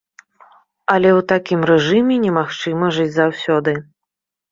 [0.93, 3.75] Але ў такім рэжыме немагчыма жыць заўсёды.